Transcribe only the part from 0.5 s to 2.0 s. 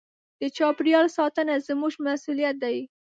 چاپېریال ساتنه زموږ